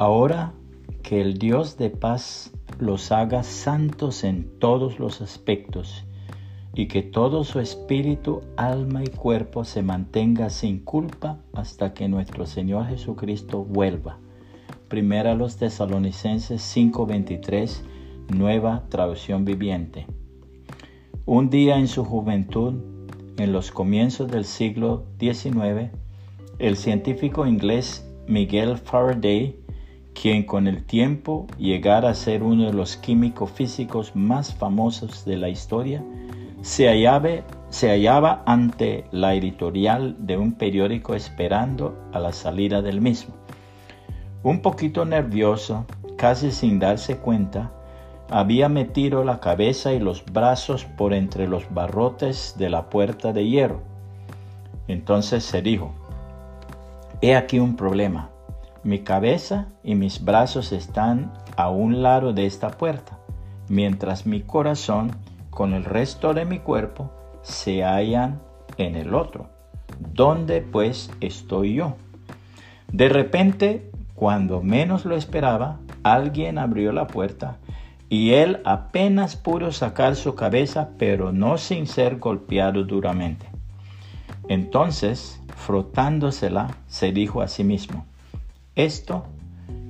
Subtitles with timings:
[0.00, 0.54] Ahora
[1.02, 6.06] que el Dios de paz los haga santos en todos los aspectos
[6.74, 12.46] y que todo su espíritu, alma y cuerpo se mantenga sin culpa hasta que nuestro
[12.46, 14.16] Señor Jesucristo vuelva.
[14.88, 17.84] Primera los Tesalonicenses 5:23,
[18.34, 20.06] nueva traducción viviente.
[21.26, 22.72] Un día en su juventud,
[23.36, 25.90] en los comienzos del siglo XIX,
[26.58, 29.59] el científico inglés Miguel Faraday,
[30.20, 35.38] quien con el tiempo llegara a ser uno de los químicos físicos más famosos de
[35.38, 36.04] la historia,
[36.60, 37.30] se hallaba,
[37.70, 43.34] se hallaba ante la editorial de un periódico esperando a la salida del mismo.
[44.42, 45.86] Un poquito nervioso,
[46.18, 47.72] casi sin darse cuenta,
[48.28, 53.48] había metido la cabeza y los brazos por entre los barrotes de la puerta de
[53.48, 53.80] hierro.
[54.86, 55.94] Entonces se dijo,
[57.22, 58.29] he aquí un problema.
[58.82, 63.18] Mi cabeza y mis brazos están a un lado de esta puerta,
[63.68, 65.10] mientras mi corazón
[65.50, 67.10] con el resto de mi cuerpo
[67.42, 68.40] se hallan
[68.78, 69.48] en el otro.
[69.98, 71.96] ¿Dónde pues estoy yo?
[72.90, 77.58] De repente, cuando menos lo esperaba, alguien abrió la puerta
[78.08, 83.46] y él apenas pudo sacar su cabeza, pero no sin ser golpeado duramente.
[84.48, 88.04] Entonces, frotándosela, se dijo a sí mismo,
[88.74, 89.24] esto,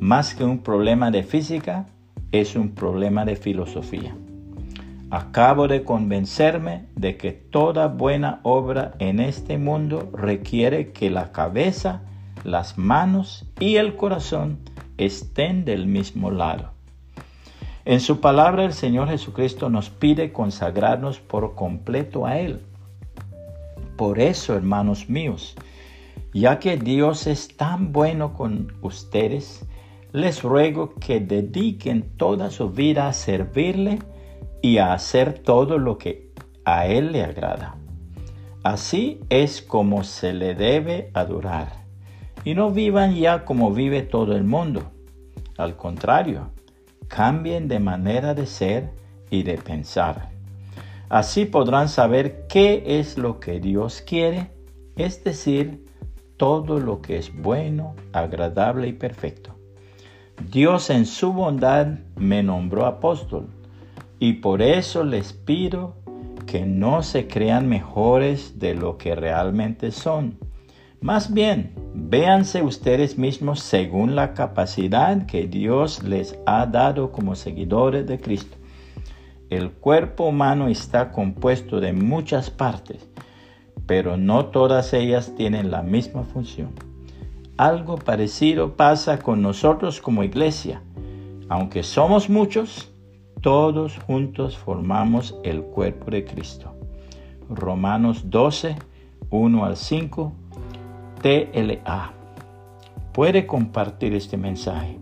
[0.00, 1.86] más que un problema de física,
[2.32, 4.14] es un problema de filosofía.
[5.10, 12.02] Acabo de convencerme de que toda buena obra en este mundo requiere que la cabeza,
[12.44, 14.58] las manos y el corazón
[14.98, 16.72] estén del mismo lado.
[17.86, 22.60] En su palabra el Señor Jesucristo nos pide consagrarnos por completo a Él.
[23.96, 25.56] Por eso, hermanos míos,
[26.32, 29.64] ya que Dios es tan bueno con ustedes,
[30.12, 33.98] les ruego que dediquen toda su vida a servirle
[34.62, 36.32] y a hacer todo lo que
[36.64, 37.76] a Él le agrada.
[38.62, 41.84] Así es como se le debe adorar.
[42.44, 44.90] Y no vivan ya como vive todo el mundo.
[45.56, 46.50] Al contrario,
[47.08, 48.90] cambien de manera de ser
[49.30, 50.30] y de pensar.
[51.08, 54.50] Así podrán saber qué es lo que Dios quiere,
[54.96, 55.86] es decir,
[56.38, 59.54] todo lo que es bueno, agradable y perfecto.
[60.50, 63.48] Dios en su bondad me nombró apóstol
[64.18, 65.96] y por eso les pido
[66.46, 70.38] que no se crean mejores de lo que realmente son.
[71.00, 78.06] Más bien, véanse ustedes mismos según la capacidad que Dios les ha dado como seguidores
[78.06, 78.56] de Cristo.
[79.50, 83.08] El cuerpo humano está compuesto de muchas partes,
[83.88, 86.68] pero no todas ellas tienen la misma función.
[87.56, 90.82] Algo parecido pasa con nosotros como iglesia.
[91.48, 92.92] Aunque somos muchos,
[93.40, 96.70] todos juntos formamos el cuerpo de Cristo.
[97.48, 98.76] Romanos 12,
[99.30, 100.32] 1 al 5,
[101.22, 102.12] TLA.
[103.14, 104.98] Puede compartir este mensaje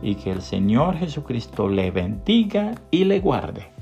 [0.00, 3.73] y que el Señor Jesucristo le bendiga y le guarde.